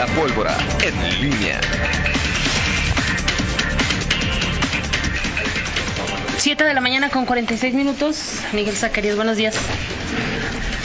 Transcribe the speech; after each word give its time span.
La 0.00 0.06
pólvora 0.06 0.56
en 0.82 1.20
línea. 1.20 1.60
7 6.38 6.64
de 6.64 6.72
la 6.72 6.80
mañana 6.80 7.10
con 7.10 7.26
46 7.26 7.74
minutos. 7.74 8.40
Miguel 8.54 8.74
Zacarías, 8.74 9.16
buenos 9.16 9.36
días. 9.36 9.54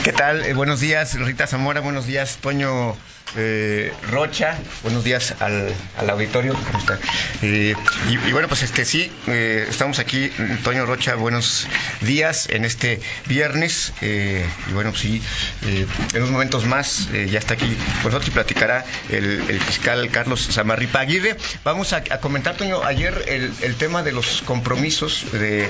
¿Qué 0.06 0.12
tal? 0.12 0.44
Eh, 0.44 0.54
buenos 0.54 0.78
días, 0.78 1.14
Rita 1.14 1.48
Zamora. 1.48 1.80
Buenos 1.80 2.06
días, 2.06 2.38
Toño 2.40 2.96
eh, 3.36 3.92
Rocha. 4.08 4.56
Buenos 4.84 5.02
días 5.02 5.34
al, 5.40 5.74
al 5.98 6.10
auditorio. 6.10 6.54
¿Cómo 6.54 6.78
está? 6.78 6.98
Eh, 7.42 7.74
y, 8.08 8.32
bueno, 8.32 8.46
pues 8.46 8.62
este 8.62 8.84
sí, 8.84 9.10
estamos 9.26 9.98
aquí, 9.98 10.30
Toño 10.62 10.86
Rocha. 10.86 11.16
Buenos 11.16 11.66
días 12.02 12.48
en 12.50 12.64
este 12.64 13.00
viernes. 13.26 13.92
Y 14.00 14.72
bueno, 14.72 14.94
sí, 14.94 15.20
en 15.62 15.88
unos 16.22 16.30
momentos 16.30 16.66
más 16.66 17.08
ya 17.10 17.40
está 17.40 17.54
aquí 17.54 17.76
con 18.02 18.12
nosotros 18.12 18.28
y 18.28 18.30
platicará 18.30 18.84
el, 19.10 19.60
fiscal 19.60 20.08
Carlos 20.12 20.48
Zamarripa 20.52 21.00
Aguirre. 21.00 21.36
Vamos 21.64 21.92
a, 21.92 22.02
comentar, 22.20 22.56
Toño, 22.56 22.84
ayer 22.84 23.24
el, 23.26 23.74
tema 23.74 24.04
de 24.04 24.12
los 24.12 24.42
compromisos 24.42 25.26
de 25.32 25.68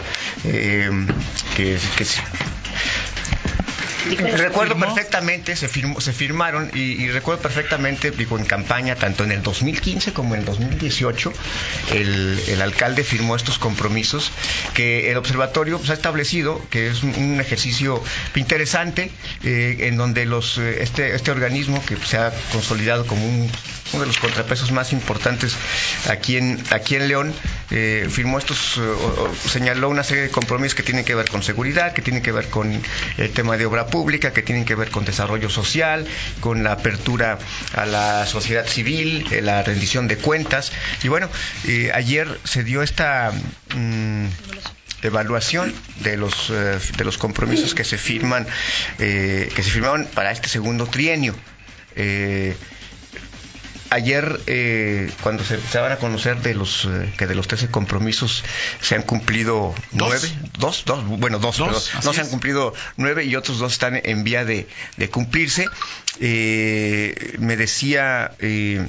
que, 1.56 1.78
que 1.96 2.04
Recuerdo 4.36 4.76
perfectamente, 4.78 5.56
se, 5.56 5.68
firmó, 5.68 6.00
se 6.00 6.12
firmaron 6.12 6.70
y, 6.74 7.02
y 7.02 7.10
recuerdo 7.10 7.42
perfectamente, 7.42 8.10
digo, 8.10 8.38
en 8.38 8.44
campaña, 8.44 8.96
tanto 8.96 9.24
en 9.24 9.32
el 9.32 9.42
2015 9.42 10.12
como 10.12 10.34
en 10.34 10.40
el 10.40 10.46
2018, 10.46 11.32
el, 11.92 12.40
el 12.48 12.62
alcalde 12.62 13.04
firmó 13.04 13.36
estos 13.36 13.58
compromisos 13.58 14.30
que 14.74 15.10
el 15.10 15.16
observatorio 15.16 15.78
pues, 15.78 15.90
ha 15.90 15.94
establecido 15.94 16.60
que 16.70 16.88
es 16.88 17.02
un, 17.02 17.14
un 17.14 17.40
ejercicio 17.40 18.02
interesante 18.34 19.10
eh, 19.44 19.76
en 19.80 19.96
donde 19.96 20.26
los 20.26 20.58
eh, 20.58 20.82
este, 20.82 21.14
este 21.14 21.30
organismo 21.30 21.84
que 21.84 21.96
se 21.96 22.16
ha 22.18 22.32
consolidado 22.52 23.06
como 23.06 23.26
un, 23.26 23.50
uno 23.92 24.00
de 24.02 24.06
los 24.06 24.18
contrapesos 24.18 24.72
más 24.72 24.92
importantes 24.92 25.56
aquí 26.08 26.36
en, 26.36 26.62
aquí 26.70 26.96
en 26.96 27.08
León, 27.08 27.34
eh, 27.70 28.06
firmó 28.10 28.38
estos, 28.38 28.78
eh, 28.78 28.82
señaló 29.48 29.88
una 29.88 30.02
serie 30.04 30.24
de 30.24 30.30
compromisos 30.30 30.74
que 30.74 30.82
tienen 30.82 31.04
que 31.04 31.14
ver 31.14 31.28
con 31.28 31.42
seguridad, 31.42 31.92
que 31.92 32.02
tienen 32.02 32.22
que 32.22 32.32
ver 32.32 32.48
con 32.48 32.80
el 33.18 33.30
tema 33.30 33.56
de 33.56 33.66
obra 33.66 33.86
pública, 33.86 34.32
que 34.32 34.42
tienen 34.42 34.64
que 34.64 34.74
ver 34.74 34.90
con 34.90 35.04
desarrollo 35.04 35.50
social, 35.50 36.06
con 36.40 36.62
la 36.62 36.72
apertura 36.72 37.38
a 37.74 37.86
la 37.86 38.26
sociedad 38.26 38.66
civil, 38.66 39.26
eh, 39.30 39.42
la 39.42 39.62
rendición 39.62 40.08
de 40.08 40.16
cuentas. 40.16 40.72
Y 41.02 41.08
bueno, 41.08 41.28
eh, 41.66 41.90
ayer 41.94 42.40
se 42.44 42.64
dio 42.64 42.82
esta 42.82 43.32
mm, 43.74 44.26
evaluación 45.02 45.72
de 46.00 46.16
los 46.16 46.50
eh, 46.50 46.78
de 46.96 47.04
los 47.04 47.18
compromisos 47.18 47.74
que 47.74 47.84
se 47.84 47.98
firman 47.98 48.46
eh, 48.98 49.50
que 49.54 49.62
se 49.62 49.70
firmaron 49.70 50.06
para 50.06 50.30
este 50.30 50.48
segundo 50.48 50.86
trienio. 50.86 51.34
Eh, 51.94 52.56
Ayer, 53.90 54.40
eh, 54.46 55.10
cuando 55.22 55.44
se, 55.44 55.60
se 55.60 55.78
van 55.78 55.92
a 55.92 55.96
conocer 55.96 56.40
de 56.42 56.54
los 56.54 56.84
eh, 56.86 57.12
que 57.16 57.26
de 57.26 57.34
los 57.34 57.46
13 57.48 57.68
compromisos 57.68 58.44
se 58.80 58.94
han 58.94 59.02
cumplido 59.02 59.74
Dos. 59.92 60.08
nueve, 60.08 60.32
dos, 60.58 60.84
dos, 60.84 61.04
bueno, 61.06 61.38
dos, 61.38 61.56
Dos, 61.58 61.92
no 62.04 62.12
se 62.12 62.20
han 62.20 62.28
cumplido 62.28 62.74
nueve 62.96 63.24
y 63.24 63.36
otros 63.36 63.58
dos 63.58 63.72
están 63.72 64.00
en 64.02 64.24
vía 64.24 64.44
de, 64.44 64.68
de 64.96 65.10
cumplirse. 65.10 65.66
Eh, 66.20 67.36
me 67.38 67.56
decía 67.56 68.32
eh, 68.40 68.86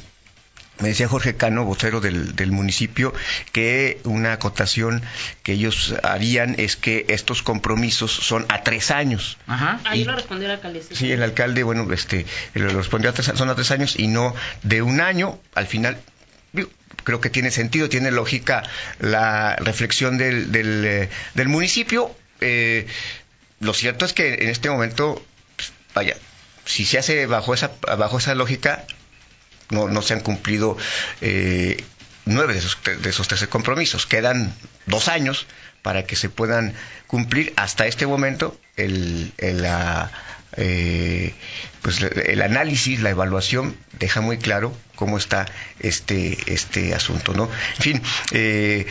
me 0.80 0.90
decía 0.90 1.08
Jorge 1.08 1.36
Cano, 1.36 1.66
vocero 1.66 2.02
del, 2.02 2.36
del 2.36 2.52
municipio, 2.52 3.14
que 3.52 4.00
una 4.04 4.34
acotación 4.34 5.02
que 5.44 5.54
ellos 5.54 5.96
harían 6.04 6.56
es 6.58 6.76
que 6.76 7.06
estos 7.10 7.42
compromisos 7.42 8.12
son 8.12 8.46
a 8.50 8.64
tres 8.64 8.92
años. 8.92 9.38
Ajá. 9.48 9.80
Ahí 9.86 10.04
lo 10.04 10.14
respondió 10.16 10.48
el 10.48 10.56
alcalde. 10.56 10.84
Sí, 10.92 11.12
el 11.12 11.24
alcalde, 11.24 11.64
bueno, 11.64 11.92
este, 11.92 12.26
lo 12.54 12.70
respondió 12.70 13.10
a 13.10 13.14
tres, 13.14 13.32
son 13.36 13.50
a 13.50 13.56
tres 13.56 13.72
años 13.72 13.98
y 13.98 14.08
no 14.08 14.36
de 14.64 14.82
un 14.82 15.02
año. 15.02 15.40
Al 15.56 15.68
final, 15.68 15.98
digo, 16.54 16.70
creo 17.04 17.22
que 17.22 17.30
tiene 17.30 17.52
sentido, 17.52 17.90
tiene 17.90 18.12
lógica 18.12 18.64
la 19.00 19.56
reflexión 19.56 20.18
del, 20.18 20.52
del, 20.52 20.86
eh, 20.86 21.10
del 21.34 21.48
municipio. 21.48 22.16
Eh, 22.42 22.86
lo 23.60 23.74
cierto 23.74 24.06
es 24.06 24.14
que 24.14 24.36
en 24.36 24.50
este 24.50 24.70
momento, 24.70 25.26
pues, 25.56 25.74
vaya, 25.96 26.16
si 26.66 26.86
se 26.86 27.00
hace 27.00 27.26
bajo 27.26 27.54
esa, 27.54 27.72
bajo 27.98 28.20
esa 28.20 28.36
lógica, 28.36 28.86
no, 29.70 29.88
no 29.88 30.02
se 30.02 30.14
han 30.14 30.22
cumplido 30.22 30.78
eh, 31.22 31.84
nueve 32.26 32.54
de 32.54 32.60
esos, 32.60 32.78
de 33.02 33.10
esos 33.10 33.28
13 33.28 33.48
compromisos. 33.50 34.06
Quedan 34.06 34.54
dos 34.86 35.08
años 35.08 35.46
para 35.82 36.04
que 36.06 36.16
se 36.16 36.30
puedan 36.30 36.74
cumplir. 37.08 37.54
Hasta 37.56 37.86
este 37.88 38.06
momento, 38.08 38.60
el, 38.76 39.32
el, 39.38 39.62
la, 39.62 40.12
eh, 40.58 41.34
pues 41.82 42.02
el 42.02 42.42
análisis, 42.42 43.00
la 43.02 43.10
evaluación 43.12 43.78
deja 44.00 44.22
muy 44.22 44.38
claro 44.38 44.76
cómo 44.96 45.18
está 45.18 45.46
este, 45.80 46.38
este 46.54 46.94
asunto, 46.94 47.34
¿no? 47.34 47.50
En 47.78 47.82
fin, 47.82 48.02
eh, 48.32 48.86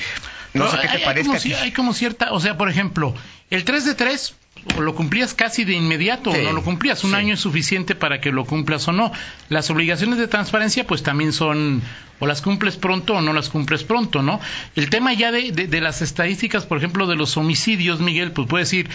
no 0.54 0.70
sé 0.70 0.78
qué 0.80 0.88
hay- 0.88 0.92
te 0.92 0.98
hay 0.98 1.04
parezca. 1.04 1.28
como 1.28 1.40
ti. 1.40 1.50
ci- 1.50 1.56
hay 1.60 1.72
como 1.72 1.92
cierta, 1.94 2.32
o 2.32 2.40
sea, 2.40 2.56
por 2.56 2.70
ejemplo, 2.70 3.14
el 3.50 3.64
3 3.64 3.84
de 3.84 3.94
3 3.94 4.34
lo 4.78 4.94
cumplías 4.94 5.32
casi 5.34 5.64
de 5.64 5.74
inmediato 5.74 6.32
Sí, 6.32 6.38
o 6.40 6.42
no 6.42 6.52
lo 6.52 6.62
cumplías. 6.64 7.02
Un 7.04 7.10
sí. 7.10 7.16
año 7.16 7.34
es 7.34 7.40
suficiente 7.40 7.94
para 7.94 8.20
que 8.20 8.32
lo 8.32 8.44
cumplas 8.44 8.88
o 8.88 8.92
no. 8.92 9.12
Las 9.48 9.70
obligaciones 9.70 10.18
de 10.18 10.26
transparencia 10.28 10.86
pues 10.86 11.02
también 11.02 11.32
son 11.32 11.82
o 12.18 12.26
las 12.26 12.42
cumples 12.42 12.76
pronto 12.76 13.14
o 13.14 13.20
no 13.20 13.32
las 13.32 13.48
cumples 13.48 13.84
pronto, 13.84 14.22
¿no? 14.22 14.40
El 14.74 14.90
tema 14.90 15.12
ya 15.12 15.30
de, 15.30 15.52
de- 15.52 15.66
de 15.68 15.80
las 15.80 16.02
estadísticas, 16.02 16.66
por 16.66 16.78
ejemplo, 16.78 17.06
de 17.06 17.14
los 17.16 17.36
homicidios, 17.36 18.00
Miguel, 18.00 18.32
pues 18.32 18.48
puede 18.48 18.64
decir, 18.64 18.88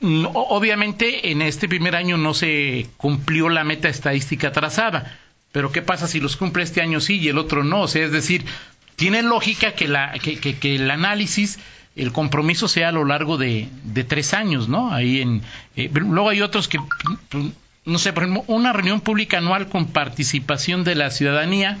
no, 0.00 0.28
obviamente 0.30 1.30
en 1.30 1.42
este 1.42 1.68
primer 1.68 1.96
año 1.96 2.16
no 2.16 2.34
se 2.34 2.86
cumplió 2.96 3.48
la 3.48 3.64
meta 3.64 3.88
estadística 3.88 4.52
trazada, 4.52 5.18
pero 5.52 5.72
¿qué 5.72 5.80
pasa 5.82 6.08
si 6.08 6.20
los 6.20 6.36
cumple 6.36 6.62
este 6.64 6.80
año 6.82 7.00
sí 7.00 7.18
y 7.18 7.28
el 7.28 7.38
otro 7.38 7.64
no? 7.64 7.82
O 7.82 7.88
sea, 7.88 8.04
es 8.04 8.12
decir, 8.12 8.44
tiene 8.96 9.22
lógica 9.22 9.72
que, 9.72 9.88
la, 9.88 10.12
que, 10.22 10.38
que- 10.38 10.58
que 10.58 10.76
el 10.76 10.90
análisis, 10.90 11.58
el 11.96 12.12
compromiso 12.12 12.68
sea 12.68 12.90
a 12.90 12.92
lo 12.92 13.04
largo 13.04 13.38
de, 13.38 13.68
de 13.84 14.04
tres 14.04 14.34
años, 14.34 14.68
¿no? 14.68 14.92
Ahí 14.92 15.22
en, 15.22 15.42
eh, 15.76 15.90
luego 15.92 16.28
hay 16.28 16.42
otros 16.42 16.68
que, 16.68 16.78
pues, 17.30 17.46
no 17.86 17.98
sé, 17.98 18.12
por 18.12 18.24
ejemplo, 18.24 18.44
una 18.48 18.72
reunión 18.72 19.00
pública 19.00 19.38
anual 19.38 19.68
con 19.68 19.86
participación 19.86 20.84
de 20.84 20.94
la 20.94 21.10
ciudadanía, 21.10 21.78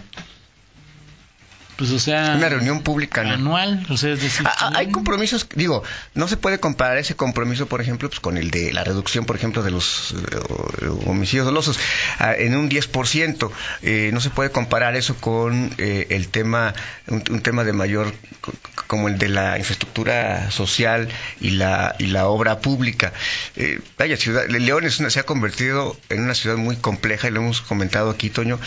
pues 1.76 1.90
o 1.90 1.98
sea, 1.98 2.34
Una 2.36 2.48
reunión 2.48 2.82
pública 2.82 3.22
¿no? 3.22 3.34
anual, 3.34 3.86
o 3.90 3.96
sea, 3.96 4.12
es 4.12 4.20
decir, 4.22 4.46
Ah, 4.46 4.54
ah, 4.58 4.72
Hay 4.76 4.90
compromisos, 4.90 5.46
digo, 5.54 5.82
no 6.14 6.26
se 6.28 6.36
puede 6.36 6.58
comparar 6.58 6.96
ese 6.98 7.14
compromiso, 7.16 7.66
por 7.66 7.80
ejemplo, 7.80 8.08
pues, 8.08 8.20
con 8.20 8.36
el 8.38 8.50
de 8.50 8.72
la 8.72 8.82
reducción, 8.84 9.26
por 9.26 9.36
ejemplo, 9.36 9.62
de 9.62 9.70
los 9.70 10.14
eh, 10.14 10.86
homicidios 11.06 11.44
dolosos 11.46 11.78
ah, 12.18 12.34
en 12.36 12.56
un 12.56 12.70
10%. 12.70 13.50
Eh, 13.82 14.10
no 14.12 14.20
se 14.20 14.30
puede 14.30 14.50
comparar 14.50 14.96
eso 14.96 15.16
con 15.16 15.74
eh, 15.78 16.06
el 16.10 16.28
tema, 16.28 16.74
un, 17.08 17.22
un 17.30 17.40
tema 17.40 17.64
de 17.64 17.72
mayor, 17.72 18.12
co- 18.40 18.52
como 18.86 19.08
el 19.08 19.18
de 19.18 19.28
la 19.28 19.58
infraestructura 19.58 20.50
social 20.50 21.08
y 21.40 21.50
la, 21.50 21.94
y 21.98 22.06
la 22.06 22.26
obra 22.28 22.60
pública. 22.60 23.12
Eh, 23.56 23.80
vaya, 23.98 24.16
ciudad, 24.16 24.46
León 24.48 24.84
es 24.84 24.98
una- 25.00 25.10
se 25.10 25.20
ha 25.20 25.24
convertido 25.24 25.96
en 26.08 26.22
una 26.22 26.34
ciudad 26.34 26.56
muy 26.56 26.76
compleja 26.76 27.28
y 27.28 27.32
lo 27.32 27.40
hemos 27.40 27.60
comentado 27.60 28.10
aquí, 28.10 28.30
Toño, 28.30 28.58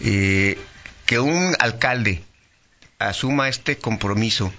eh, 0.00 0.58
que 1.06 1.20
un 1.20 1.54
alcalde 1.60 2.22
asuma 2.98 3.48
este 3.48 3.76
compromiso, 3.78 4.52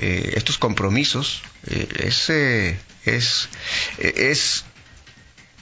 eh, 0.00 0.32
estos 0.36 0.58
compromisos, 0.58 1.42
eh, 1.66 1.88
es, 2.04 2.30
eh, 2.30 2.78
es, 3.04 3.48
eh, 3.98 4.30
es, 4.30 4.64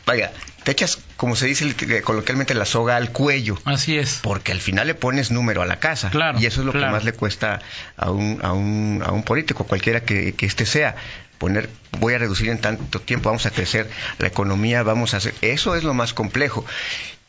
vaya, 0.06 0.32
te 0.64 0.72
echas, 0.72 0.98
como 1.16 1.36
se 1.36 1.46
dice 1.46 1.74
coloquialmente, 2.02 2.54
la 2.54 2.64
soga 2.64 2.96
al 2.96 3.12
cuello. 3.12 3.58
así 3.64 3.98
es. 3.98 4.20
Porque 4.22 4.52
al 4.52 4.60
final 4.60 4.86
le 4.86 4.94
pones 4.94 5.30
número 5.30 5.60
a 5.62 5.66
la 5.66 5.78
casa. 5.78 6.10
Claro, 6.10 6.40
y 6.40 6.46
eso 6.46 6.60
es 6.60 6.66
lo 6.66 6.72
claro. 6.72 6.86
que 6.86 6.92
más 6.92 7.04
le 7.04 7.12
cuesta 7.12 7.60
a 7.96 8.10
un, 8.10 8.40
a 8.42 8.52
un, 8.52 9.02
a 9.04 9.12
un 9.12 9.22
político, 9.22 9.64
cualquiera 9.64 10.00
que, 10.04 10.34
que 10.34 10.46
este 10.46 10.66
sea. 10.66 10.96
Poner, 11.38 11.68
voy 11.98 12.14
a 12.14 12.18
reducir 12.18 12.48
en 12.48 12.60
tanto 12.60 13.00
tiempo, 13.00 13.28
vamos 13.28 13.44
a 13.44 13.50
crecer 13.50 13.90
la 14.18 14.28
economía, 14.28 14.82
vamos 14.82 15.12
a 15.12 15.18
hacer. 15.18 15.34
Eso 15.42 15.74
es 15.74 15.82
lo 15.82 15.92
más 15.92 16.14
complejo. 16.14 16.64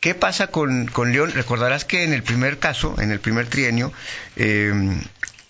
¿Qué 0.06 0.14
pasa 0.14 0.46
con, 0.52 0.86
con 0.86 1.10
León? 1.10 1.32
Recordarás 1.34 1.84
que 1.84 2.04
en 2.04 2.12
el 2.12 2.22
primer 2.22 2.60
caso, 2.60 2.94
en 3.00 3.10
el 3.10 3.18
primer 3.18 3.48
trienio, 3.48 3.92
eh, 4.36 4.72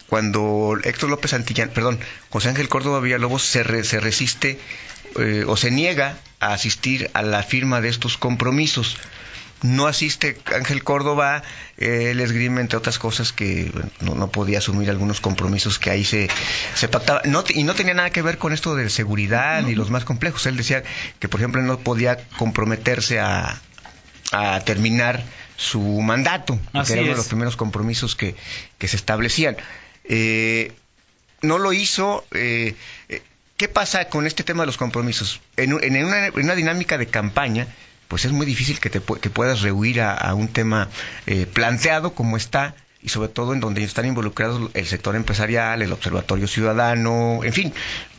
cuando 0.08 0.79
Héctor 0.82 1.11
López 1.11 1.32
Santillán, 1.32 1.69
perdón, 1.69 2.00
José 2.31 2.49
Ángel 2.49 2.70
Córdoba 2.70 3.00
Villalobos 3.00 3.43
se, 3.43 3.62
re- 3.62 3.85
se 3.85 4.00
resiste 4.00 4.58
eh, 5.19 5.44
o 5.47 5.58
se 5.58 5.70
niega 5.70 6.17
a 6.41 6.55
asistir 6.55 7.11
a 7.12 7.20
la 7.20 7.43
firma 7.43 7.82
de 7.82 7.91
estos 7.91 8.17
compromisos. 8.17 8.97
No 9.61 9.87
asiste 9.88 10.38
Ángel 10.47 10.82
Córdoba, 10.85 11.43
eh, 11.76 12.09
él 12.12 12.20
esgrime, 12.20 12.62
entre 12.62 12.79
otras 12.79 12.99
cosas, 12.99 13.35
que 13.35 13.69
bueno, 13.75 13.91
no, 14.00 14.14
no 14.14 14.29
podía 14.31 14.56
asumir 14.61 14.88
algunos 14.88 15.20
compromisos 15.20 15.79
que 15.79 15.91
ahí 15.91 16.02
se, 16.06 16.31
se 16.75 16.88
pactaba. 16.88 17.20
No, 17.26 17.44
te- 17.44 17.59
y 17.61 17.62
no 17.64 17.75
tenía 17.75 17.93
nada 17.93 18.09
que 18.09 18.23
ver 18.23 18.38
con 18.38 18.55
esto 18.55 18.75
de 18.75 18.88
seguridad 18.88 19.61
ni 19.64 19.75
los 19.75 19.91
más 19.91 20.06
complejos. 20.06 20.47
Él 20.47 20.56
decía 20.56 20.82
que, 21.19 21.29
por 21.29 21.41
ejemplo, 21.41 21.61
no 21.61 21.79
podía 21.79 22.17
comprometerse 22.38 23.20
a, 23.20 23.61
a 24.32 24.61
terminar 24.61 25.23
su 25.56 25.81
mandato, 25.81 26.58
Así 26.73 26.93
era 26.93 27.02
uno 27.02 27.11
de 27.12 27.17
los 27.17 27.28
primeros 27.28 27.56
compromisos 27.56 28.14
que, 28.17 28.34
que 28.78 28.88
se 28.88 28.96
establecían. 28.96 29.56
Eh, 30.05 30.73
no 31.43 31.58
lo 31.58 31.73
hizo. 31.73 32.25
eh, 32.32 32.75
eh, 33.08 33.23
¿Qué 33.56 33.69
pasa 33.69 34.08
con 34.08 34.26
este 34.26 34.44
tema 34.44 34.62
de 34.64 34.67
los 34.67 34.76
compromisos? 34.76 35.40
En, 35.56 35.73
en 35.82 36.05
una, 36.05 36.26
en 36.26 36.38
una 36.38 36.55
dinámica 36.55 36.99
de 36.99 37.06
campaña, 37.06 37.67
pues 38.08 38.26
es 38.26 38.32
muy 38.32 38.44
difícil 38.44 38.78
que, 38.81 38.90
te, 38.90 39.00
que 39.00 39.31
puedas 39.31 39.62
rehuir 39.62 40.02
a, 40.02 40.34
un 40.34 40.49
tema 40.49 40.88
eh, 41.26 41.46
planteado 41.46 42.14
como 42.14 42.37
está 42.37 42.75
y 43.02 43.08
sobre 43.08 43.28
todo 43.28 43.55
en 43.55 43.61
donde 43.61 43.82
están 43.82 44.05
involucrados 44.05 44.70
el 44.75 44.87
sector 44.87 45.17
empresarial, 45.17 45.81
el 45.81 45.93
observatorio 45.93 46.46
ciudadano, 46.49 47.40
en 47.44 47.52
fin, 47.52 47.73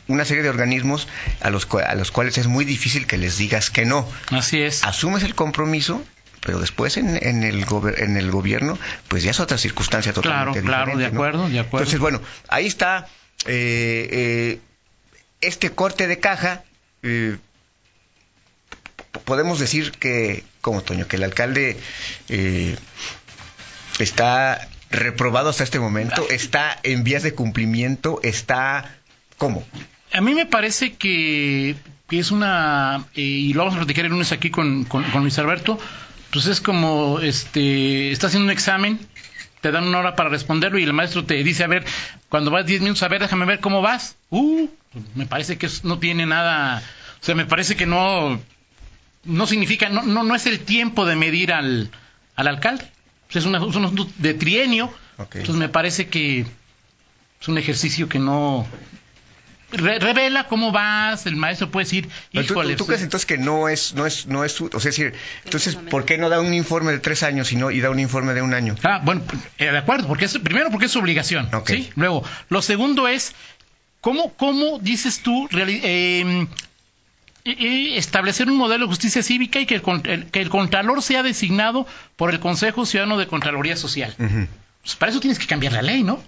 una 0.08 0.26
serie 0.26 0.44
de 0.44 0.50
organismos 0.50 1.08
a 1.42 1.50
los, 1.50 1.68
a 1.74 1.96
los 1.96 2.12
cuales 2.12 2.38
es 2.38 2.48
muy 2.48 2.66
difícil 2.66 3.08
que 3.08 3.18
les 3.18 3.38
digas 3.38 3.70
que 3.70 3.86
no. 3.86 4.08
Así 4.30 4.62
es. 4.62 4.84
Asumes 4.84 5.24
el 5.24 5.36
compromiso, 5.36 6.04
pero 6.42 6.60
después 6.60 6.98
en, 6.98 7.18
en, 7.22 7.44
el, 7.44 7.66
en 7.98 8.18
el 8.18 8.32
gobierno, 8.32 8.78
pues 9.08 9.24
ya 9.24 9.32
es 9.32 9.40
otra 9.40 9.58
circunstancia 9.58 10.14
totalmente 10.14 10.62
claro, 10.62 10.86
Claro, 10.86 11.00
de 11.00 11.06
acuerdo, 11.06 11.50
de 11.50 11.60
acuerdo. 11.60 11.84
Entonces, 11.84 12.00
bueno, 12.00 12.22
ahí 12.48 12.68
está 12.68 13.08
eh, 13.46 14.08
eh, 14.12 14.60
este 15.42 15.72
corte 15.72 16.08
de 16.08 16.20
caja. 16.20 16.64
Eh, 17.04 17.38
podemos 19.26 19.60
decir 19.60 19.92
que, 19.92 20.44
como 20.62 20.82
Toño, 20.84 21.08
que 21.08 21.18
el 21.18 21.24
alcalde 21.24 21.78
está 24.00 24.68
reprobado 24.90 25.50
hasta 25.50 25.64
este 25.64 25.80
momento, 25.80 26.28
está 26.30 26.80
en 26.84 27.04
vías 27.04 27.24
de 27.24 27.34
cumplimiento, 27.34 28.20
está... 28.24 28.96
¿Cómo? 29.38 29.68
A 30.14 30.22
mí 30.22 30.34
me 30.34 30.46
parece 30.46 30.94
que, 30.94 31.76
es 32.10 32.32
una, 32.32 33.06
y 33.14 33.54
lo 33.54 33.60
vamos 33.62 33.76
a 33.76 33.80
platicar 33.80 34.06
el 34.06 34.12
lunes 34.12 34.32
aquí 34.32 34.50
con, 34.50 34.86
con, 34.86 35.04
con 35.04 35.22
Luis 35.22 35.38
Alberto, 35.40 35.80
pues 36.32 36.46
es 36.48 36.62
como, 36.62 37.20
este, 37.20 38.12
está 38.12 38.28
haciendo 38.28 38.46
un 38.46 38.52
examen, 38.52 39.00
te 39.62 39.72
dan 39.72 39.86
una 39.86 40.00
hora 40.00 40.16
para 40.16 40.30
responderlo 40.30 40.80
y 40.80 40.84
el 40.84 40.94
maestro 40.94 41.26
te 41.26 41.44
dice, 41.44 41.64
a 41.64 41.68
ver, 41.68 41.86
cuando 42.30 42.52
vas 42.52 42.66
10 42.66 42.82
minutos, 42.82 43.04
a 43.04 43.08
ver, 43.08 43.22
déjame 43.22 43.46
ver 43.46 43.60
cómo 43.60 43.82
vas. 43.82 44.16
Uh, 44.30 44.68
me 45.16 45.26
parece 45.26 45.58
que 45.58 45.70
no 45.84 46.00
tiene 46.00 46.26
nada, 46.26 46.82
o 47.22 47.26
sea, 47.26 47.36
me 47.36 47.46
parece 47.46 47.76
que 47.76 47.86
no, 47.86 48.40
no 49.24 49.48
significa, 49.48 49.90
no, 49.90 50.04
no, 50.04 50.24
no 50.24 50.36
es 50.36 50.46
el 50.46 50.60
tiempo 50.60 51.06
de 51.06 51.16
medir 51.16 51.52
al, 51.52 51.90
al 52.36 52.48
alcalde. 52.48 52.90
es, 53.30 53.46
una, 53.46 53.58
es 53.58 53.76
un 53.76 53.86
asunto 53.86 54.08
de 54.18 54.34
trienio. 54.34 54.92
Entonces 55.18 55.56
me 55.56 55.70
parece 55.70 56.08
que 56.08 56.46
es 57.42 57.48
un 57.48 57.58
ejercicio 57.58 58.08
que 58.08 58.20
no, 58.20 58.68
revela 59.72 60.48
cómo 60.48 60.72
vas, 60.72 61.26
el 61.26 61.36
maestro 61.36 61.70
puede 61.70 61.86
decir, 61.86 62.10
híjole. 62.32 62.76
¿Tú, 62.76 62.86
crees 62.86 63.02
entonces 63.02 63.26
que 63.26 63.38
no 63.38 63.68
es, 63.68 63.94
no 63.94 64.06
es, 64.06 64.26
no 64.28 64.44
es, 64.44 64.60
o 64.62 64.70
sea, 64.80 64.90
decir, 64.90 65.14
entonces, 65.44 65.76
¿por 65.76 66.06
qué 66.06 66.18
no 66.18 66.30
da 66.30 66.40
un 66.40 66.54
informe 66.54 66.94
de 66.94 67.00
tres 67.00 67.24
años 67.24 67.52
y, 67.52 67.58
no, 67.58 67.70
y 67.72 67.82
da 67.82 67.90
un 67.90 68.00
informe 68.00 68.34
de 68.34 68.42
un 68.42 68.54
año? 68.54 68.76
Ah, 68.84 69.02
bueno, 69.04 69.24
eh, 69.58 69.66
de 69.66 69.78
acuerdo, 69.78 70.08
porque 70.08 70.26
es, 70.26 70.38
primero 70.40 70.70
porque 70.72 70.86
es 70.86 70.92
su 70.92 71.00
obligación, 71.00 71.50
¿sí? 71.66 71.90
Luego, 71.96 72.24
lo 72.50 72.62
segundo 72.62 73.08
es, 73.08 73.34
¿cómo, 74.00 74.34
cómo 74.34 74.80
dices 74.80 75.22
tú, 75.22 75.50
em, 75.52 76.48
establecer 77.44 78.50
un 78.50 78.58
modelo 78.58 78.86
de 78.86 78.90
justicia 78.90 79.22
cívica 79.22 79.60
y 79.60 79.66
que 79.66 79.76
el, 79.76 80.26
que 80.32 80.42
el 80.42 80.50
Contralor 80.50 81.02
sea 81.02 81.24
designado 81.24 81.86
por 82.16 82.32
el 82.32 82.40
Consejo 82.40 82.86
Ciudadano 82.86 83.18
de 83.18 83.28
Contraloría 83.28 83.76
Social? 83.76 84.16
pues 84.18 84.96
para 84.96 85.12
eso 85.12 85.20
tienes 85.20 85.40
que 85.40 85.48
cambiar 85.48 85.74
la 85.74 85.82
ley, 85.82 86.04
¿no? 86.04 86.24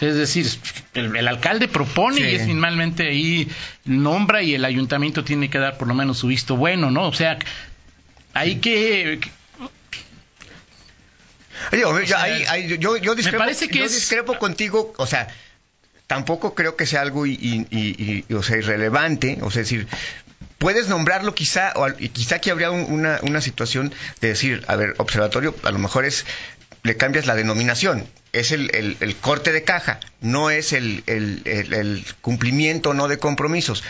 Es 0.00 0.14
decir, 0.14 0.46
el, 0.94 1.26
alcalde 1.26 1.66
propone 1.66 2.20
y 2.20 2.34
es 2.36 2.44
finalmente 2.44 3.08
ahí 3.08 3.48
nombra 3.84 4.42
y 4.42 4.54
el 4.54 4.64
ayuntamiento 4.64 5.24
tiene 5.24 5.50
que 5.50 5.58
dar 5.58 5.76
por 5.76 5.88
lo 5.88 5.94
menos 5.94 6.18
su 6.18 6.28
visto 6.28 6.56
bueno, 6.56 6.90
¿no? 6.90 7.08
O 7.08 7.12
sea, 7.12 7.38
hay 8.32 8.56
que... 8.56 9.18
yo, 11.72 12.96
yo, 12.96 13.14
discrepo, 13.16 14.38
contigo, 14.38 14.94
o 14.96 15.06
sea, 15.06 15.28
tampoco 16.06 16.54
creo 16.54 16.76
que 16.76 16.86
sea 16.86 17.00
algo 17.00 17.26
y, 17.26 18.24
o 18.32 18.42
sea, 18.42 18.58
irrelevante, 18.58 19.38
o 19.42 19.50
sea, 19.50 19.62
es 19.62 19.68
decir, 19.68 19.88
puedes 20.58 20.88
nombrarlo 20.88 21.34
quizá, 21.34 21.72
o 21.74 21.86
quizá 22.12 22.36
aquí 22.36 22.50
habría 22.50 22.70
una, 22.70 23.18
una 23.22 23.40
situación 23.40 23.92
de 24.20 24.28
decir, 24.28 24.64
a 24.68 24.76
ver, 24.76 24.94
observatorio, 24.98 25.56
a 25.64 25.72
lo 25.72 25.80
mejor 25.80 26.04
es 26.04 26.24
le 26.82 26.96
cambias 26.96 27.26
la 27.26 27.34
denominación. 27.34 28.06
Es 28.32 28.52
el, 28.52 28.70
el, 29.00 29.16
corte 29.16 29.52
de 29.52 29.64
caja, 29.64 30.00
no 30.20 30.50
es 30.50 30.72
el, 30.72 31.02
el, 31.06 32.04
cumplimiento 32.20 32.92
no 32.94 33.08
de 33.08 33.18
compromisos. 33.18 33.82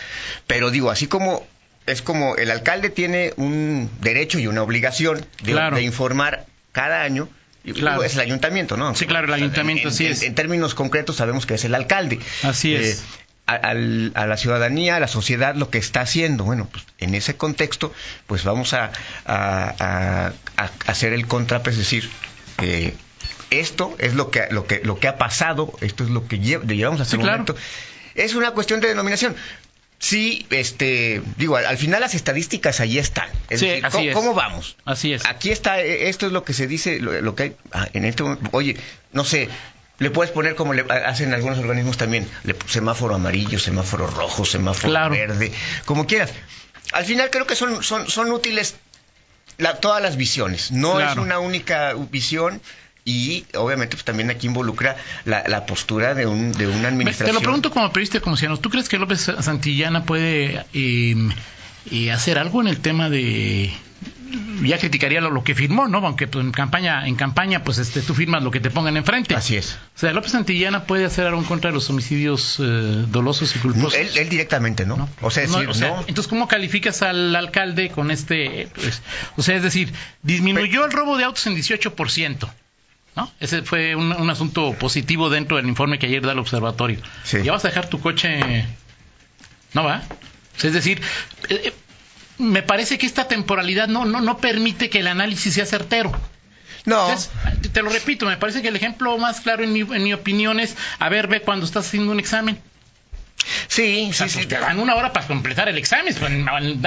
Pero 0.47 0.71
digo, 0.71 0.91
así 0.91 1.07
como 1.07 1.45
es 1.85 2.01
como 2.01 2.35
el 2.35 2.51
alcalde 2.51 2.89
tiene 2.89 3.33
un 3.35 3.89
derecho 4.01 4.39
y 4.39 4.47
una 4.47 4.61
obligación 4.61 5.25
de, 5.43 5.81
informar 5.81 6.45
cada 6.71 7.01
año, 7.01 7.27
claro. 7.73 8.03
es 8.03 8.13
el 8.13 8.21
ayuntamiento, 8.21 8.77
¿no? 8.77 8.95
Sí, 8.95 9.05
claro, 9.05 9.27
el 9.27 9.33
ayuntamiento 9.33 9.91
sí 9.91 10.05
es. 10.05 10.23
En, 10.23 10.35
términos 10.35 10.73
concretos 10.73 11.17
sabemos 11.17 11.45
que 11.45 11.55
es 11.55 11.65
el 11.65 11.75
alcalde. 11.75 12.19
Así 12.43 12.75
es. 12.75 12.99
Eh, 12.99 13.03
a, 13.47 13.73
la 13.73 14.37
ciudadanía, 14.37 14.97
a 14.97 14.99
la 14.99 15.07
sociedad, 15.07 15.55
lo 15.55 15.69
que 15.69 15.79
está 15.79 16.01
haciendo. 16.01 16.43
Bueno, 16.43 16.69
pues 16.71 16.85
en 16.99 17.15
ese 17.15 17.35
contexto, 17.35 17.91
pues 18.27 18.43
vamos 18.43 18.73
a, 18.73 18.91
a, 19.25 20.31
a 20.57 20.69
hacer 20.85 21.13
el 21.13 21.25
contrapeso, 21.27 21.71
es 21.71 21.77
decir, 21.77 22.09
eh, 22.61 22.93
esto 23.49 23.95
es 23.99 24.13
lo 24.13 24.31
que, 24.31 24.47
lo, 24.51 24.67
que, 24.67 24.81
lo 24.83 24.99
que 24.99 25.07
ha 25.07 25.17
pasado, 25.17 25.73
esto 25.81 26.03
es 26.03 26.09
lo 26.09 26.27
que 26.27 26.39
llevamos 26.39 27.01
hasta 27.01 27.15
el 27.15 27.21
momento. 27.23 27.55
Es 28.15 28.35
una 28.35 28.51
cuestión 28.51 28.79
de 28.79 28.89
denominación. 28.89 29.35
Sí, 29.99 30.45
este, 30.49 31.21
digo, 31.35 31.57
al, 31.57 31.77
final 31.77 31.99
las 31.99 32.15
estadísticas 32.15 32.79
ahí 32.79 32.97
están. 32.97 33.29
sí, 33.53 33.81
¿cómo, 34.13 34.33
vamos? 34.33 34.77
Así 34.85 35.11
es. 35.11 35.25
Aquí 35.25 35.51
está, 35.51 35.81
e, 35.81 36.07
esto 36.07 36.25
es 36.25 36.31
lo 36.31 36.45
que 36.45 36.53
se 36.53 36.67
dice, 36.67 36.99
lo, 36.99 37.35
que 37.35 37.43
hay 37.43 37.55
ah, 37.73 37.87
en 37.91 38.05
este 38.05 38.23
Oye, 38.51 38.77
no 39.11 39.25
sé, 39.25 39.49
le 39.97 40.09
puedes 40.09 40.31
poner 40.31 40.55
como 40.55 40.73
le 40.73 40.85
hacen 40.89 41.33
algunos 41.33 41.59
organismos 41.59 41.97
también, 41.97 42.25
semáforo 42.67 43.15
amarillo, 43.15 43.59
semáforo 43.59 44.07
rojo, 44.07 44.45
semáforo 44.45 45.09
verde, 45.09 45.51
como 45.83 46.07
quieras. 46.07 46.31
Al 46.93 47.03
final 47.03 47.29
creo 47.29 47.45
que 47.45 47.57
son, 47.57 47.83
son, 47.83 48.09
son 48.09 48.31
útiles 48.31 48.75
todas 49.79 50.01
las 50.01 50.17
visiones. 50.17 50.71
No 50.71 50.99
es 50.99 51.17
una 51.17 51.39
única 51.39 51.93
visión 52.11 52.61
y 53.05 53.45
obviamente 53.55 53.95
pues 53.95 54.03
también 54.03 54.29
aquí 54.29 54.47
involucra 54.47 54.97
la, 55.25 55.65
postura 55.65 56.13
de, 56.13 56.25
un, 56.25 56.51
de 56.51 56.67
una 56.67 56.89
administración. 56.89 57.27
Te 57.27 57.33
lo 57.33 57.41
pregunto 57.41 57.71
como 57.71 57.91
periodista 57.91 58.19
como 58.19 58.37
ciudadano, 58.37 58.61
¿tú 58.61 58.69
crees 58.69 58.89
que 58.89 58.97
López 58.97 59.31
Santillana 59.39 60.03
puede 60.03 60.65
eh, 60.73 61.15
eh, 61.91 62.11
hacer 62.11 62.37
algo 62.37 62.61
en 62.61 62.67
el 62.67 62.79
tema 62.79 63.09
de 63.09 63.71
ya 64.63 64.77
criticaría 64.77 65.21
lo, 65.21 65.43
que 65.43 65.55
firmó, 65.55 65.87
¿no? 65.87 65.99
Aunque 65.99 66.27
pues, 66.27 66.43
en 66.43 66.51
campaña, 66.51 67.07
en 67.07 67.15
campaña, 67.15 67.63
pues 67.63 67.77
este, 67.77 68.01
tú 68.01 68.13
firmas 68.13 68.43
lo 68.43 68.51
que 68.51 68.59
te 68.59 68.69
pongan 68.69 68.97
enfrente. 68.97 69.35
Así 69.35 69.55
es. 69.55 69.77
O 69.95 69.99
sea, 69.99 70.13
López 70.13 70.31
Santillana 70.31 70.83
puede 70.83 71.05
hacer 71.05 71.25
algo 71.25 71.39
en 71.39 71.45
contra 71.45 71.69
de 71.69 71.75
los 71.75 71.89
homicidios 71.89 72.57
eh, 72.59 72.63
dolosos 73.07 73.55
y 73.55 73.59
culposos. 73.59 73.95
Él, 73.95 74.29
directamente, 74.29 74.85
¿no? 74.85 75.09
O 75.21 75.31
sea, 75.31 75.43
entonces, 75.43 76.27
¿cómo 76.27 76.47
calificas 76.47 77.01
al 77.01 77.35
alcalde 77.35 77.89
con 77.89 78.11
este? 78.11 78.67
Pues, 78.73 79.01
o 79.37 79.41
sea, 79.41 79.55
es 79.55 79.63
decir, 79.63 79.91
disminuyó 80.21 80.85
el 80.85 80.91
robo 80.91 81.17
de 81.17 81.23
autos 81.23 81.45
en 81.47 81.55
18%. 81.55 82.49
¿No? 83.15 83.29
Ese 83.39 83.63
fue 83.63 83.95
un, 83.95 84.29
asunto 84.29 84.73
positivo 84.73 85.29
dentro 85.29 85.57
del 85.57 85.67
informe 85.67 85.97
que 85.97 86.05
ayer 86.05 86.21
da 86.21 86.33
el 86.33 86.39
observatorio. 86.39 86.99
¿Ya 87.43 87.51
vas 87.51 87.65
a 87.65 87.69
dejar 87.69 87.89
tu 87.89 87.99
coche? 87.99 88.65
¿No 89.73 89.83
va? 89.83 90.03
Es 90.61 90.73
decir, 90.73 91.01
eh, 91.49 91.73
me 92.39 92.63
parece 92.63 92.97
que 92.97 93.05
esta 93.05 93.27
temporalidad 93.27 93.87
no, 93.87 94.05
no, 94.05 94.21
no 94.21 94.37
permite 94.37 94.89
que 94.89 94.99
el 94.99 95.07
análisis 95.07 95.53
sea 95.53 95.65
certero. 95.65 96.11
No. 96.85 97.07
te 97.71 97.83
lo 97.83 97.89
repito, 97.89 98.25
me 98.25 98.37
parece 98.37 98.61
que 98.61 98.69
el 98.69 98.75
ejemplo 98.75 99.17
más 99.17 99.41
claro 99.41 99.63
en 99.63 99.73
mi, 99.73 99.81
en 99.81 100.03
mi 100.03 100.13
opinión 100.13 100.59
es, 100.59 100.75
a 100.97 101.09
ver, 101.09 101.27
ve 101.27 101.41
cuando 101.41 101.65
estás 101.65 101.87
haciendo 101.87 102.11
un 102.11 102.19
examen. 102.19 102.59
Sí, 103.67 104.11
sí, 104.13 104.29
sí. 104.29 104.45
Te 104.45 104.59
dan 104.59 104.79
una 104.79 104.95
hora 104.95 105.13
para 105.13 105.25
completar 105.27 105.69
el 105.69 105.77
examen 105.77 106.15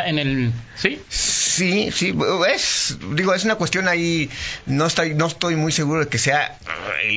en, 0.04 0.18
el, 0.18 0.52
¿sí? 0.74 1.00
Sí, 1.08 1.90
sí, 1.92 2.14
es, 2.52 2.98
digo, 3.14 3.34
es 3.34 3.44
una 3.44 3.54
cuestión 3.54 3.88
ahí, 3.88 4.28
no 4.66 4.86
estoy, 4.86 5.14
no 5.14 5.26
estoy 5.26 5.56
muy 5.56 5.72
seguro 5.72 6.00
de 6.00 6.08
que 6.08 6.18
sea 6.18 6.58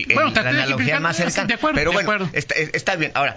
la 0.08 0.42
analogía 0.42 1.00
más 1.00 1.18
cercana, 1.18 1.48
de 1.48 1.54
acuerdo, 1.56 1.76
pero 1.76 1.92
bueno, 1.92 2.30
está, 2.34 2.56
está, 2.56 2.96
bien. 2.96 3.12
Ahora, 3.14 3.36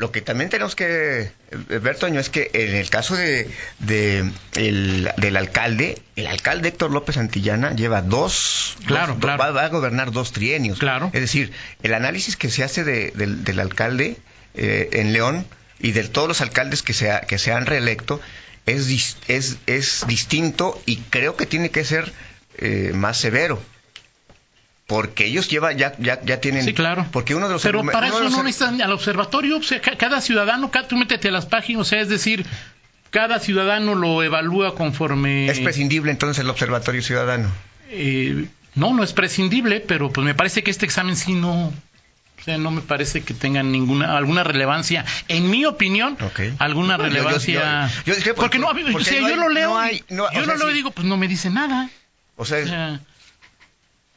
lo 0.00 0.10
que 0.10 0.22
también 0.22 0.48
tenemos 0.48 0.74
que 0.74 1.30
ver, 1.68 1.96
Toño, 1.96 2.20
es 2.20 2.30
que 2.30 2.50
en 2.54 2.74
el 2.74 2.88
caso 2.88 3.16
de, 3.16 3.50
del 3.78 5.36
alcalde, 5.36 6.00
el 6.16 6.26
alcalde 6.26 6.68
Héctor 6.70 6.90
López 6.90 7.18
Antillana 7.18 7.74
lleva 7.74 8.00
dos, 8.00 8.78
claro, 8.86 9.18
Va, 9.20 9.34
a 9.34 9.68
gobernar 9.68 10.10
dos 10.10 10.32
trienios. 10.32 10.78
Claro. 10.78 11.10
Es 11.12 11.20
decir, 11.20 11.52
el 11.82 11.92
análisis 11.92 12.38
que 12.38 12.48
se 12.48 12.64
hace 12.64 12.82
del, 12.82 13.60
alcalde 13.60 14.16
eh, 14.54 14.88
en 14.92 15.12
León 15.12 15.44
y 15.78 15.92
de 15.92 16.04
todos 16.04 16.28
los 16.28 16.40
alcaldes 16.40 16.82
que 16.82 16.94
se, 16.94 17.20
que 17.28 17.36
se 17.36 17.52
han 17.52 17.66
reelecto 17.66 18.22
es, 18.64 19.18
es, 19.28 19.58
es 19.66 20.06
distinto 20.08 20.80
y 20.86 20.96
creo 20.96 21.36
que 21.36 21.44
tiene 21.44 21.68
que 21.68 21.84
ser 21.84 22.10
eh, 22.56 22.92
más 22.94 23.18
severo 23.18 23.60
porque 24.90 25.26
ellos 25.26 25.48
lleva, 25.48 25.72
ya, 25.72 25.94
ya, 25.98 26.20
ya 26.24 26.40
tienen. 26.40 26.64
Sí, 26.64 26.74
claro. 26.74 27.06
Porque 27.12 27.36
uno 27.36 27.46
de 27.46 27.54
los. 27.54 27.62
Pero 27.62 27.84
para 27.86 28.08
eso 28.08 28.28
no 28.28 28.42
necesitan 28.42 28.82
al 28.82 28.90
observatorio. 28.90 29.58
O 29.58 29.62
sea, 29.62 29.80
cada 29.80 30.20
ciudadano, 30.20 30.72
cada, 30.72 30.88
tú 30.88 30.96
métete 30.96 31.28
a 31.28 31.30
las 31.30 31.46
páginas, 31.46 31.82
o 31.82 31.84
sea, 31.84 32.00
es 32.00 32.08
decir, 32.08 32.44
cada 33.10 33.38
ciudadano 33.38 33.94
lo 33.94 34.20
evalúa 34.24 34.74
conforme. 34.74 35.46
¿Es 35.48 35.60
prescindible 35.60 36.10
entonces 36.10 36.42
el 36.42 36.50
observatorio 36.50 37.02
ciudadano? 37.02 37.48
Eh, 37.88 38.46
no, 38.74 38.92
no 38.92 39.04
es 39.04 39.12
prescindible, 39.12 39.78
pero 39.78 40.10
pues 40.12 40.24
me 40.24 40.34
parece 40.34 40.64
que 40.64 40.72
este 40.72 40.86
examen 40.86 41.14
sí 41.14 41.34
no. 41.34 41.66
O 41.68 42.42
sea, 42.44 42.58
no 42.58 42.72
me 42.72 42.80
parece 42.80 43.20
que 43.22 43.32
tengan 43.32 43.70
ninguna 43.70 44.16
alguna 44.16 44.42
relevancia. 44.42 45.04
En 45.28 45.50
mi 45.50 45.66
opinión, 45.66 46.16
Ok. 46.20 46.40
alguna 46.58 46.96
yo- 46.96 47.02
yo- 47.04 47.08
relevancia. 47.10 47.88
yo- 48.04 48.14
yo 48.18 48.34
porque 48.34 48.58
no, 48.58 48.66
porque 48.68 48.92
o 48.92 49.00
sea, 49.04 49.20
no 49.20 49.28
yo 49.28 49.34
hay- 49.34 49.40
lo 49.40 49.48
leo. 49.50 49.68
no 49.70 49.78
hay- 49.78 50.02
yo 50.08 50.26
sea, 50.32 50.46
lo 50.46 50.56
leo 50.56 50.70
y 50.72 50.74
digo, 50.74 50.90
pues 50.90 51.06
no 51.06 51.16
me 51.16 51.28
dice 51.28 51.48
nada. 51.48 51.88
O 52.36 52.44
sea, 52.44 52.64
O 52.64 52.66
sea, 52.66 53.00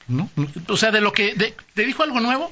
no, 0.08 0.30
o 0.68 0.78
sea, 0.78 0.92
de 0.92 1.02
lo 1.02 1.12
que 1.14 1.34
de- 1.36 1.54
te 1.74 1.86
dijo 1.86 2.04
algo 2.04 2.20
nuevo. 2.20 2.50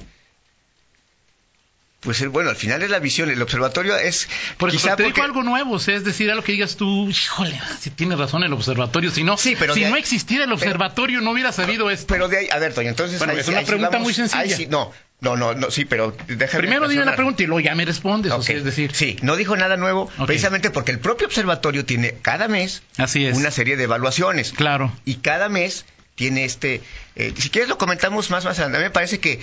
pues 2.00 2.20
eh, 2.20 2.26
bueno, 2.26 2.50
al 2.50 2.56
final 2.56 2.82
es 2.82 2.90
la 2.90 2.98
visión. 2.98 3.30
El 3.30 3.40
observatorio 3.40 3.96
es 3.96 4.28
Por 4.56 4.70
eso 4.70 4.78
quizá 4.78 4.96
te 4.96 5.04
porque- 5.04 5.20
dijo 5.20 5.24
algo 5.24 5.44
nuevo, 5.44 5.74
o 5.74 5.78
sea, 5.78 5.94
es 5.94 6.02
decir, 6.02 6.28
a 6.32 6.34
lo 6.34 6.42
que 6.42 6.50
digas 6.50 6.74
tú, 6.76 7.08
híjole, 7.08 7.60
si 7.78 7.90
tienes 7.90 8.18
razón 8.18 8.42
el 8.42 8.52
observatorio, 8.52 9.12
si 9.12 9.22
no, 9.22 9.36
Sí, 9.36 9.54
pero 9.56 9.72
si 9.72 9.82
no 9.84 9.94
ahí- 9.94 10.00
existiera 10.00 10.42
el 10.44 10.52
observatorio 10.52 11.20
no 11.20 11.30
hubiera 11.30 11.52
sabido 11.52 11.90
esto. 11.90 12.06
Pero 12.08 12.26
de 12.28 12.38
ahí, 12.38 12.48
a 12.50 12.58
ver, 12.58 12.74
Toño, 12.74 12.88
entonces. 12.88 13.18
Bueno, 13.18 13.34
ahí 13.34 13.38
es 13.38 13.46
una 13.48 13.58
ahí 13.58 13.64
pregunta 13.66 13.90
vamos- 13.90 14.06
muy 14.06 14.14
sencilla. 14.14 14.56
sí- 14.56 14.66
no, 14.66 14.90
no, 15.20 15.36
no, 15.36 15.54
no, 15.54 15.70
sí, 15.70 15.84
pero 15.84 16.16
déjame. 16.26 16.62
Primero 16.62 16.88
dime 16.88 17.04
la 17.04 17.14
pregunta 17.14 17.44
y 17.44 17.46
luego 17.46 17.60
ya 17.60 17.76
me 17.76 17.84
respondes, 17.84 18.32
o 18.32 18.42
sea, 18.42 18.56
es 18.56 18.64
decir, 18.64 18.92
sí, 18.96 19.16
no 19.22 19.36
dijo 19.36 19.54
nada 19.56 19.76
nuevo, 19.76 20.10
precisamente 20.26 20.70
porque 20.70 20.90
el 20.90 20.98
propio 20.98 21.28
observatorio 21.28 21.84
tiene 21.84 22.14
cada 22.20 22.48
mes 22.48 22.82
así 22.96 23.26
es. 23.26 23.36
una 23.36 23.52
serie 23.52 23.76
de 23.76 23.84
evaluaciones. 23.84 24.50
Claro. 24.50 24.92
Y 25.04 25.16
cada 25.16 25.48
mes 25.48 25.84
tiene 26.16 26.44
este. 26.44 26.80
Eh, 27.16 27.32
si 27.36 27.50
quieres, 27.50 27.68
lo 27.68 27.78
comentamos 27.78 28.30
más 28.30 28.44
más 28.44 28.58
adelante. 28.58 28.78
A 28.78 28.80
mí 28.80 28.84
me 28.84 28.90
parece 28.90 29.20
que 29.20 29.40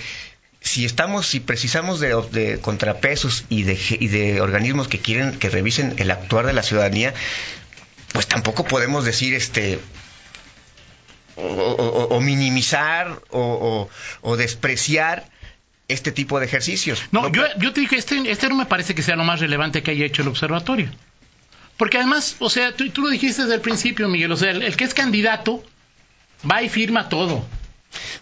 si 0.60 0.84
estamos, 0.84 1.26
si 1.26 1.40
precisamos 1.40 2.00
de, 2.00 2.14
de 2.32 2.58
contrapesos 2.60 3.44
y 3.48 3.62
de, 3.62 3.78
y 3.98 4.08
de 4.08 4.40
organismos 4.40 4.88
que 4.88 4.98
quieren 4.98 5.38
que 5.38 5.48
revisen 5.48 5.94
el 5.98 6.10
actuar 6.10 6.46
de 6.46 6.52
la 6.52 6.62
ciudadanía, 6.62 7.14
pues 8.12 8.26
tampoco 8.26 8.64
podemos 8.64 9.04
decir 9.04 9.34
este. 9.34 9.78
O, 11.36 11.42
o- 11.42 11.74
o- 11.74 12.16
o 12.16 12.20
minimizar 12.20 13.20
o, 13.30 13.88
despreciar 14.36 15.24
este 15.88 16.12
tipo 16.12 16.38
de 16.38 16.46
ejercicios. 16.46 17.02
No, 17.12 17.32
yo, 17.32 17.44
yo 17.58 17.72
te 17.72 17.80
dije, 17.80 17.96
este, 17.96 18.30
este 18.30 18.48
no 18.48 18.56
me 18.56 18.66
parece 18.66 18.94
que 18.94 19.02
sea 19.02 19.16
lo 19.16 19.24
más 19.24 19.40
relevante 19.40 19.82
que 19.82 19.92
haya 19.92 20.04
hecho 20.04 20.22
el 20.22 20.28
observatorio. 20.28 20.90
Porque 21.78 21.96
además, 21.96 22.36
o 22.40 22.50
sea, 22.50 22.76
tú, 22.76 22.90
tú 22.90 23.00
lo 23.02 23.08
dijiste 23.08 23.42
desde 23.42 23.54
el 23.54 23.60
principio, 23.62 24.06
Miguel, 24.08 24.30
o 24.32 24.36
sea, 24.36 24.50
el, 24.50 24.62
el 24.62 24.76
que 24.76 24.84
es 24.84 24.92
candidato 24.92 25.64
va 26.48 26.62
y 26.62 26.68
firma 26.68 27.08
todo. 27.08 27.46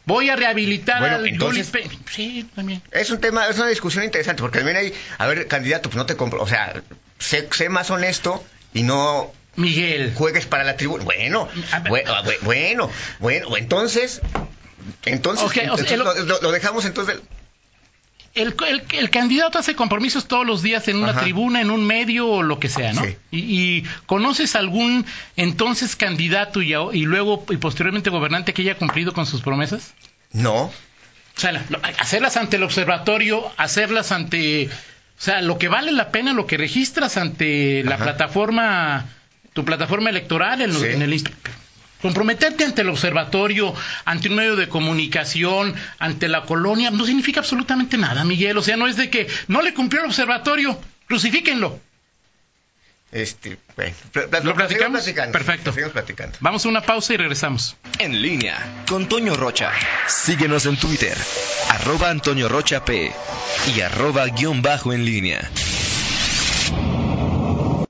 Voy 0.07 0.31
a 0.31 0.37
rehabilitar 0.37 1.01
Bueno, 1.01 1.17
al 1.17 1.27
entonces- 1.29 1.69
Julius 1.71 1.91
Pe- 1.91 2.13
Sí, 2.13 2.49
también. 2.55 2.83
Es 2.91 3.11
un 3.11 3.21
tema, 3.21 3.47
es 3.49 3.57
una 3.59 3.69
discusión 3.69 4.05
interesante, 4.05 4.41
porque 4.43 4.59
también 4.59 4.77
hay, 4.79 4.95
a 5.19 5.27
ver, 5.27 5.47
candidato, 5.47 5.91
pues 5.91 5.97
no 5.97 6.07
te 6.07 6.17
compro, 6.17 6.43
o 6.43 6.47
sea, 6.49 6.83
sé, 7.19 7.49
sé 7.53 7.69
más 7.69 7.91
honesto 7.91 8.43
y 8.73 8.83
no 8.83 9.33
Miguel. 9.57 10.13
juegues 10.15 10.47
para 10.47 10.65
la 10.65 10.77
tribuna. 10.77 11.05
Bueno, 11.05 11.49
bueno, 11.89 12.13
bu- 12.25 12.39
bueno, 12.43 12.91
bueno, 13.19 13.57
entonces, 13.57 14.21
entonces, 15.05 15.45
Ok, 15.45 15.51
o 15.51 15.55
sea, 15.55 15.63
entonces 15.65 15.93
el- 15.93 15.99
lo, 16.01 16.15
lo- 16.15 16.41
lo 16.41 16.51
dejamos 16.53 16.85
entonces. 16.85 17.19
El, 18.41 18.55
el- 18.69 18.83
el 18.93 19.11
candidato 19.11 19.59
hace 19.59 19.75
compromisos 19.75 20.29
todos 20.29 20.47
los 20.47 20.63
días 20.63 20.87
en 20.89 20.97
una 20.97 21.11
Ajá. 21.11 21.21
tribuna, 21.21 21.61
en 21.61 21.71
un 21.71 21.85
medio 21.87 22.29
o 22.29 22.43
lo 22.43 22.59
que 22.61 22.69
sea, 22.69 22.93
¿no? 22.93 23.05
Sí. 23.05 23.17
Y, 23.31 23.39
y 23.79 23.83
conoces 24.07 24.55
algún 24.57 25.05
entonces 25.37 25.97
candidato 25.97 26.63
y, 26.63 26.73
luego 27.05 27.45
y 27.51 27.57
posteriormente 27.57 28.11
gobernante 28.11 28.53
que 28.55 28.63
haya 28.63 28.77
cumplido 28.77 29.13
con 29.13 29.27
sus 29.27 29.41
promesas? 29.43 29.95
No, 30.33 30.65
O 30.65 30.73
sea, 31.37 31.65
hacerlas 31.99 32.37
ante 32.37 32.57
el 32.57 32.63
observatorio, 32.63 33.51
hacerlas 33.57 34.13
ante... 34.13 34.69
O 34.69 35.21
sea, 35.21 35.43
lo 35.43 35.59
que 35.59 35.67
vale 35.69 35.91
la 35.93 36.11
pena, 36.13 36.33
lo 36.33 36.47
que 36.47 36.57
registras 36.57 37.17
ante 37.17 37.83
la 37.85 37.97
plataforma, 37.97 39.07
tu 39.53 39.65
plataforma 39.65 40.11
electoral 40.11 40.61
en, 40.63 40.73
lo- 40.73 40.81
Sí. 40.81 40.87
en 40.87 41.03
el... 41.03 41.23
Comprometerte 42.01 42.65
ante 42.65 42.83
el 42.83 42.89
observatorio, 42.91 43.75
ante 44.05 44.29
un 44.29 44.37
medio 44.37 44.55
de 44.57 44.69
comunicación, 44.69 45.75
ante 45.99 46.29
la 46.29 46.43
colonia, 46.43 46.91
no 46.91 47.05
significa 47.05 47.41
absolutamente 47.41 47.97
nada, 47.99 48.25
Miguel. 48.25 48.57
O 48.59 48.63
sea, 48.63 48.77
no 48.77 48.87
es 48.87 48.97
de 48.97 49.11
que 49.11 49.27
no 49.49 49.63
le 49.63 49.75
cumplió 49.75 50.03
el 50.03 50.07
observatorio, 50.09 50.81
crucifíquenlo. 51.07 51.81
este, 53.11 53.59
bueno, 53.75 53.95
pl- 54.13 54.29
¿Lo 54.45 54.55
platicamos? 54.55 55.01
platicando. 55.01 55.33
Perfecto. 55.33 55.73
Seguimos 55.73 55.93
platicando. 55.93 56.37
Vamos 56.41 56.65
a 56.67 56.69
una 56.69 56.83
pausa 56.83 57.15
y 57.15 57.17
regresamos. 57.17 57.77
En 57.99 58.21
línea 58.23 58.85
con 58.87 59.09
Toño 59.09 59.35
Rocha. 59.35 59.73
Síguenos 60.07 60.67
en 60.67 60.77
Twitter, 60.77 61.17
arroba 61.71 62.11
Antonio 62.11 62.49
Rocha 62.49 62.85
P 62.85 63.11
y 63.75 63.81
arroba 63.81 64.27
guion 64.27 64.61
bajo 64.63 64.93
en 64.93 65.05
línea. 65.05 65.51